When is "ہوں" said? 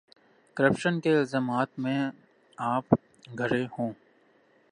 3.79-3.91